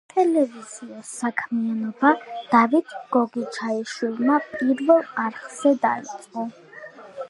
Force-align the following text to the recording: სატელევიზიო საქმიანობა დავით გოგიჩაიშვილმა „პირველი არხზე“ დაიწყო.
სატელევიზიო 0.11 1.01
საქმიანობა 1.09 2.13
დავით 2.55 2.97
გოგიჩაიშვილმა 3.19 4.41
„პირველი 4.51 5.17
არხზე“ 5.29 5.77
დაიწყო. 5.89 6.53